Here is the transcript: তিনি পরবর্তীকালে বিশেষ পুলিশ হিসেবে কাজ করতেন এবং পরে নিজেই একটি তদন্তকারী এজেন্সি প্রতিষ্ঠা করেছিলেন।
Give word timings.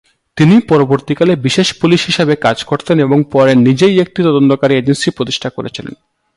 তিনি 0.37 0.55
পরবর্তীকালে 0.69 1.33
বিশেষ 1.35 1.67
পুলিশ 1.79 2.01
হিসেবে 2.05 2.33
কাজ 2.35 2.57
করতেন 2.63 2.97
এবং 2.99 3.17
পরে 3.31 3.51
নিজেই 3.57 3.95
একটি 3.99 4.19
তদন্তকারী 4.23 4.73
এজেন্সি 4.75 5.09
প্রতিষ্ঠা 5.11 5.49
করেছিলেন। 5.49 5.95